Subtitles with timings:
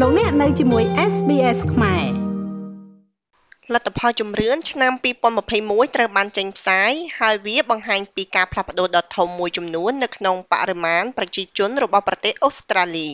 [0.00, 2.06] លោកអ្នកនៅជាមួយ SBS ខ្មែរ
[3.74, 4.92] លទ្ធផលជំរឿនឆ្នាំ
[5.44, 13.10] 2021ត្រូវបានចេញផ្សាយហើយវាបង្ហាញពីការផ្លាស់ប្តូរដ៏ធំមួយចំនួននៅក្នុងបរិមាណប្រជាជនរបស់ប្រទេសអូស្ត្រាលី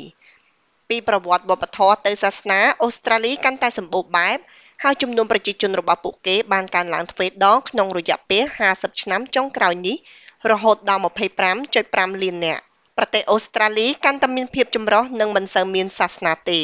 [0.88, 4.38] ពីប្រវត្តិវប្បធម៌ទៅសាសនាអូស្ត្រាលីកាន់តែសម្បូរបែប
[4.84, 9.96] ហើយចំនួនប្រជាជនរបស់ពួកគេបានកើនឡើងទ្វេដងក្នុងរយៈពេល50ឆ្នាំចុងក្រោយនេះ
[10.50, 11.02] រហូតដល់
[11.62, 12.64] 25.5លាននាក់
[12.98, 16.60] ប្រទេសអូស្ត្រាលីកាន់តែមានភាពចម្រុះនិងមិនសូវមានសាសនាទេ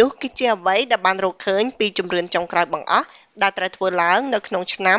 [0.00, 3.06] នោះគឺជាអ្វីដែលបានរកឃើញពីជំរឿនចុងក្រោយបង្អស់
[3.42, 4.98] ដែលត្រូវធ្វើឡើងនៅក្នុងឆ្នាំ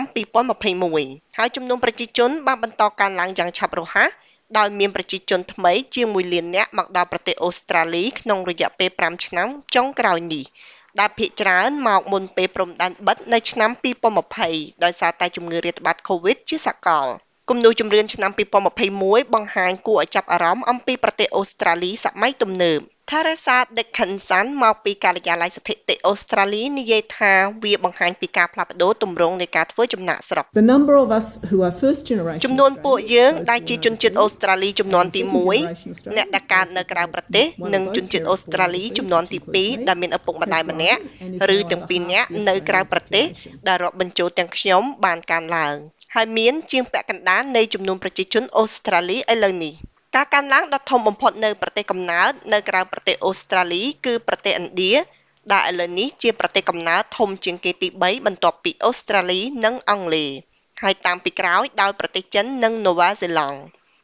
[0.63, 4.09] 2021ហើយចំនួនប្រជាជនបានបន្តកើនឡើងយ៉ាងឆាប់រហ័ស
[4.57, 10.45] ដោយមានប្រជាជនថ្មីជាង1លាននាក់មកដល់ប្រទេសអូស្ត្រាលីក្នុងរយៈពេល5ឆ្នាំចុងក្រោយនេះ
[10.99, 13.71] ដែលភាគច្រើនមកមុនពេលព្រំដែនបិទនៅឆ្នាំ
[14.27, 17.07] 2020ដោយសារតែជំងឺរាតត្បាត COVID ជាសកល
[17.53, 18.31] គំនូរជំរឿនឆ្នាំ
[18.81, 22.79] 2021បង្ហាញគួរឲ្យចាប់អារម្មណ៍អំពីប្រទេសអូស្ត្រាលីសម័យទំនើប
[23.11, 30.45] Theresa Dickinson មកពីការិយាល័យស្ថិតិអូស្ត្រាលីនិយាយថាវាបង្ហាញពីការផ្លាស់ប្ដូរទម្រង់នៃការធ្វើចំណាកស្រុក
[32.45, 35.21] ចំនួនពួកយើងដែលជាជនជាតិអូស្ត្រាលីចំនួនទី
[35.67, 40.99] 1អ្នកដែលកើតនៅក្រៅប្រទេសនិងជនជាតិអូស្ត្រាលីចំនួនទី2ដែលមានឪពុកម្ដាយម្នាក់
[41.55, 43.25] ឬទាំងពីរនាក់នៅក្រៅប្រទេស
[43.67, 45.75] ដែលរាប់បញ្ចូលទាំងខ្ញុំបានកើនឡើង
[46.15, 49.73] ហើយមានជាងពាក់កណ្ដាលនៃចំនួនប្រជាជនអូស្ត្រាលីឥឡូវនេះ
[50.15, 54.93] ការកើនឡើងដ៏ធំបំផុតនៅប្រទេសកំណើតនៅក្រៅប្រទេសអូស្ត្រាលីគឺប្រទេសឥណ្ឌា
[55.53, 60.29] ដែលឥឡូវនេះជាប្រទេសកំណើតធំជាងគេទី3បន្ទាប់ពីអូស្ត្រាលីនិងអង់គ្លេស
[60.81, 63.59] ហើយតាមពីក្រោយដោយប្រទេសចិននិងនូវែលសេឡង់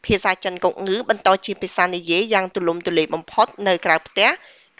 [0.05, 4.29] ភាសាចិនកុកងឺបន្តជាភាសានិយាយយ៉ាងទូលំទូលាយបំផុតនៅក្រៅផ្ទះ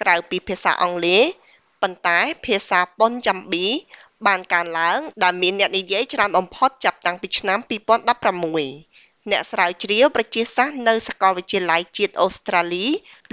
[0.02, 1.24] ក្រៅពីភាសាអង់គ្លេស
[1.82, 3.68] ប៉ុន្តែភាសាប៉ុនចាំប៊ី
[4.28, 12.86] បានកើនឡើង ដែលមានអ្នកនិយាយច្រើនបំផុតចាប់តាំងពីឆ្នាំ2016អ្នកស្រាវជ្រាវប្រជាសាស្ត្រនៅសាកលវិទ្យាល័យជាតិអូស្ត្រាលី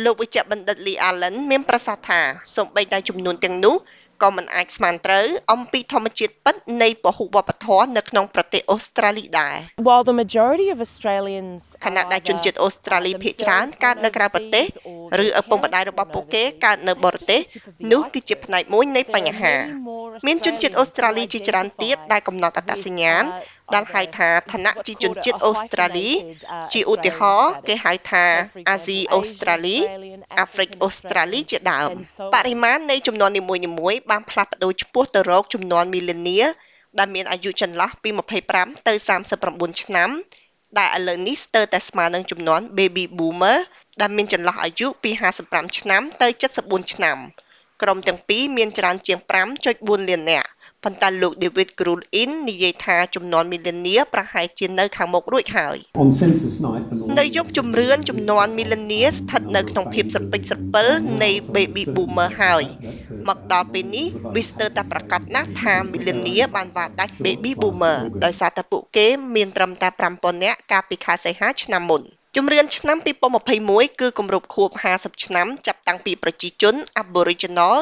[0.05, 2.21] លោកវិជ្ជបណ្ឌិត Lee Allen មានប្រសាសន៍ថា
[2.57, 3.77] សូម្បីតែចំនួនទាំងនោះ
[4.23, 14.67] ក៏មិនអាចស្មានត្រូវអំពីធម្មជាតិពិតនៃពហុវប្បធម៌នៅក្នុងប្រទេសអូស្ត្រាលីដែរ While the majority of Australians ខណៈដែលជនជាតិអូស្ត្រាលីភាគច្រើនកើតនៅក្រៅប្រទេស
[15.25, 17.41] ឬឪពុកម្ដាយរបស់ពួកគេកើតនៅបរទេស
[17.93, 19.55] នោះគឺជាផ្នែកមួយនៃបញ្ហា
[20.27, 23.25] មានជនជាតិអូស្ត្រាលីជាច្រើនទៀតដែលកំណត់អត្តសញ្ញាណ
[23.75, 26.11] ដែលហៅថាឋានៈជាជនជាតិអូស្ត្រាលី
[26.73, 28.25] ជាឧទាហរណ៍គេហៅថា
[28.71, 29.77] អាស៊ីអូស្ត្រាលី
[30.39, 31.91] អាហ្វ្រិកអូស្ត្រាលីជាដើម
[32.35, 36.39] បរិមាណនៃចំនួននីមួយៗបានផ្លាស់ប្ដូរឆ្ពោះទៅរកចំនួនមីលីនី
[36.99, 38.11] ដែលមានអាយុចន្លោះពី
[38.49, 38.95] 25ទៅ
[39.39, 40.11] 39ឆ្នាំ
[40.79, 43.59] ដែលឥឡូវនេះស្ទើរតែស្មើនឹងចំនួន baby boomer
[44.01, 45.11] ដែលមានចន្លោះអាយុពី
[45.45, 46.29] 55ឆ្នាំទៅ
[46.61, 47.19] 74ឆ្នាំ
[47.83, 49.19] ក្រុមទាំងពីរមានច្រើនជាង
[49.65, 50.49] 5.4 លាននាក់
[50.85, 55.77] ប៉ុន្តែលោក David Grulin និយាយថាចំនួនមីលានីប្រហែលជានៅខាងមុខរួចហើយ
[57.19, 60.89] នៅយប់ជំរឿនចំនួនមីលានីស្ថិតនៅក្នុងភាពស្រពេចស្រពិល
[61.23, 62.65] នៃ baby boomer ហើយ
[63.29, 72.03] មកដល់ពេលនេះវាស្ទើរតែប្រកាសណាស់ថាមីលានីបានវាដាច់ baby boomer ដោយសារតែពួកគេមានត្រឹមតែ5000នាក់កាលពីខែសីហាឆ្នាំមុន
[72.37, 72.99] ជំរឿនឆ្នាំ
[73.49, 77.77] 2021គឺគម្រប់ខួប50ឆ្នាំចាប់តាំងពីប្រជាជន Aboriginal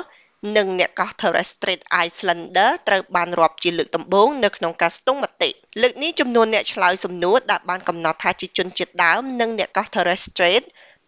[0.57, 5.51] និងអ្នកកោះ Torres Strait Islander ត្រូវបានរាប់ជាលើកដំបូងនៅក្នុងការស្ទង់មតិ
[5.83, 10.65] លើកនេះចំនួនអ្នកឆ្លើយសំណួរដែលបានកំណត់ថាជាជនជាតិដើមនិងអ្នកកោះ Torres Strait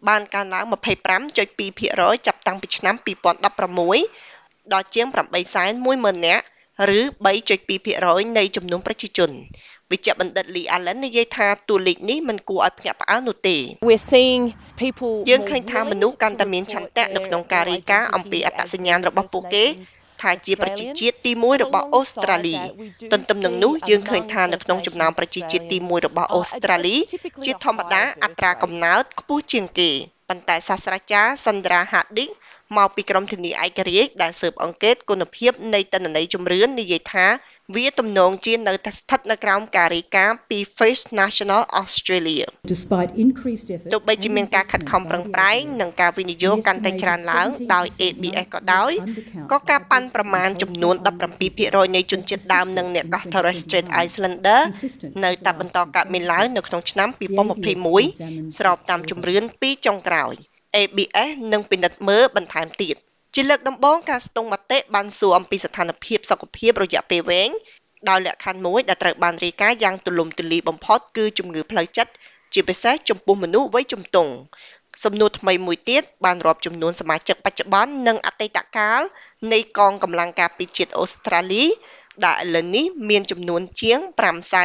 [0.07, 0.65] បានកើនឡើង
[1.25, 2.95] 25.2%ចាប់តាំងពីឆ្នាំ
[4.03, 5.07] 2016ដល់ជាង
[5.65, 6.45] 810,000នាក់
[6.97, 9.31] ឬ3.2%នៃចំនួនប្រជាជន
[9.91, 14.43] វិជ្ជបណ្ឌិត Lee Allen និយាយថាតួលេខនេះមិនគួរឲ្យភ្ញាក់ផ្អើលនោះទេ We're seeing
[14.81, 19.65] people យើងឃើញថាមនុស្សកាន់តែមានឆន្ទៈនៅក្នុងការរាយការណ៍អំពីអត្តសញ្ញាណរបស់ពួកគេ
[20.21, 22.57] ថាជាប្រជាជាតិទី1របស់អូស្ត្រាលី
[23.11, 26.95] ទន្ទឹមនឹងនោះយើងឃើញថានៅក្នុងចំណោមប្រជាជាតិទី1របស់អូស្ត្រាលី
[27.45, 29.91] ជាធម្មតាអត្រាកំណើតខ្ពស់ជាងគេ
[30.29, 32.33] ប៉ុន្តែសាស្ត្រាចារ្យ Sandra Harding
[32.77, 37.27] មកពីក្រុមធានាឯករាជ្យដែលស៊ើបអង្កេតគុណភាពនៃតនន័យជំរឿននិយាយថា
[37.75, 42.45] វាទំនងជានៅតែស្ថិតនៅក្រោមការរាយការណ៍ពី First National Australia
[43.91, 48.91] ទោះបីជាមានការខិតខំប្រឹងប្រែងនិងការវិនិយោគកាន់តែច្រើនឡើងដោយ ABS ក៏ដោយ
[49.51, 50.95] ក៏ការប៉ាន់ប្រមាណចំនួន
[51.45, 54.61] 17%នៃជនជាតិដើមនិងអ្នកកោះ Torres Strait Islander
[55.25, 57.09] នៅតែបន្តកើតមានឡើងនៅក្នុងឆ្នាំ
[57.83, 60.35] 2021ស្របតាមជំរឿនពីចុងក្រោយ
[60.81, 62.95] ABS នឹងពិនិត្យមើលបន្ថែមទៀត
[63.35, 67.49] ជាលើកដំបូងការស្ទង់មតិបានសួរអំពីស្ថានភាពសុខភាពរយៈពេលវែង
[68.09, 72.11] ដោយលក្ខខណ្ឌមួយដែលត្រូវបានរាយការណ៍យ៉ាងទូលំទូលាយបំផុតគឺជំងឺផ្លូវចិត្ត
[72.53, 74.31] ជាពិសេសចំពោះមនុស្សវ័យជំទង់
[75.03, 79.01] សំណួរថ្មីមួយទៀតបានរាប់ចំនួនសមាជិកបច្ចុប្បន្ននិងអតីតកាល
[79.53, 81.63] នៃកងកម្លាំងការពារជាតិអូស្ត្រាលី
[82.25, 83.99] ដែលឥឡូវនេះមានចំនួនជាង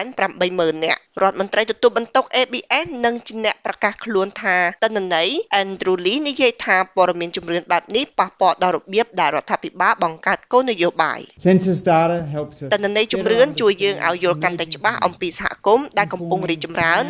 [0.09, 5.29] 580,000នាក់រដ្ឋមន្ត្រីទទួលបន្ទុក ABS និងជាអ្នកប្រកាសខ្លួនថាតនន័យ
[5.63, 17.05] Andrew Lee និយាយថាព័ត៌មានជំរឿនបែបនេះប៉ះពាល់ដល់របៀបដែលរដ្ឋាភិបាលបង្កើតគោលនយោបាយ Census data helps us តនន័យជំរឿនជួយយើងឲ្យយល់កាន់តែច្បាស់អំពីសហគមន៍ដែលកំពុងរីកចម្រើន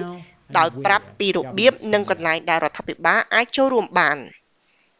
[0.59, 4.19] ដោយប្រាប់ពីរបៀបនិងកន្លែងដែលរដ្ឋាភិបាលអាចចូលរួមបាន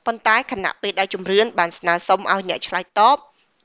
[0.07, 3.17] ប៉ុន្តែខណៈពេលដែលជំរឿនបានស្នើសុំឲ្យអ្នកឆ្លើយតប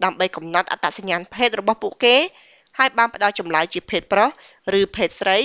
[0.04, 2.16] ដើម្បីកំណត់អត្តសញ្ញាណភេទរបស់ពួកគេ
[2.78, 4.30] ហើយបានផ្ដល់ចម្លើយជាភេទប្រុស
[4.80, 5.38] ឬភេទស្រី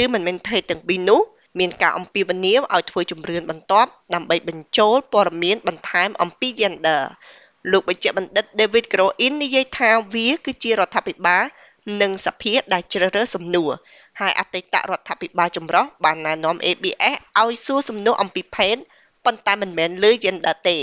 [0.00, 1.20] ឬមិនមែនភេទទាំងពីរនោះ
[1.58, 7.02] មានការអំពាវនាវឲ្យធ្វើជំរឿនបន្ទាប់ដើម្បីបញ្ចូលព័ត៌មានបន្ថែមអំពី gender
[7.72, 11.44] លោកបញ្ជាបណ្ឌិត David Groin និយាយថាវាគឺជារដ្ឋាភិបាល
[12.02, 13.70] និងសភាដែលជ្រើសរើសសំណួរ
[14.20, 18.76] ហើយអតីតរដ្ឋាភិបាលចម្រុះបានណែនាំ ABS ឲ្យសួរសំណួរអំពីភេទ
[19.24, 20.78] ប៉ុន្តែមិនមែនលើ gender ទេ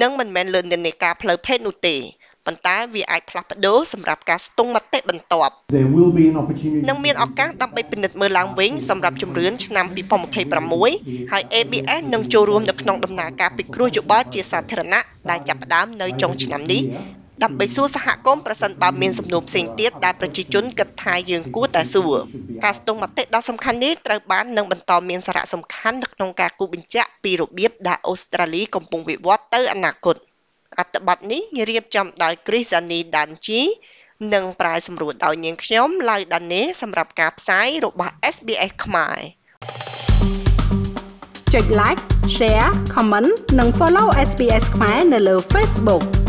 [0.00, 1.96] និងមិនមែនលើនិន្នាការផ្លូវភេទនោះទេ
[2.46, 9.86] ប៉ុន្តែវាអាចផ្លាស់ប្ដូរសម្រាប់ការស្ទង់មតិបន្ទាប់ There will be an opportunity នឹងមានឱកាសដើម្បីពិនិត្យមើលឡើងវិញសម្រាប់ជំរឿនឆ្នាំ
[10.58, 16.82] 2026ហើយ ABS នឹងចូលរួមនៅក្នុងដំណើរការពិគ្រោះយោបល់ជាសាធារណៈដែលចាប់ផ្ដើមនៅចុងឆ្នាំនេះ
[17.44, 22.18] ដើម្បីសួរសហគមន៍ប្រសិនបើមានសំណួរផ្សេងទៀតដែលប្រជាជនគិតថាយើងគួរតែសួរ
[22.64, 30.16] ការស្ទង់មតិដ៏សំខាន់នេះត្រូវបាននឹងបន្តមានសារៈសំខាន់នៅក្នុងការគូសបញ្ជាក់ពីរបៀបដែលអូស្ត្រាលីកំពុងវិវត្តទៅអនាគត
[30.78, 33.62] អត្ថបទនេះរៀបចំដោយ Chrisani Danji
[34.34, 39.20] និងប្រាយសម្រួលដោយនាងខ្ញុំឡៅដានេសម្រាប់ការផ្សាយរបស់ SBS ខ្មែរ
[41.52, 42.02] ចុច like
[42.36, 46.21] share comment និង follow SBS ខ្មែរនៅលើ Facebook